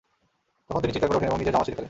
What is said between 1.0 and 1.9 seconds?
করে উঠেন এবং নিজের জামা ছিড়ে ফেলেন।